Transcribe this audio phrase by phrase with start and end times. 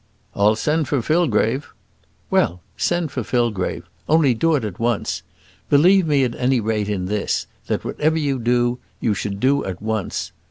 [0.33, 1.67] "I'll send for Fillgrave"
[2.31, 5.21] "Well, send for Fillgrave, only do it at once.
[5.69, 9.79] Believe me at any rate in this, that whatever you do, you should do at
[9.79, 10.31] once.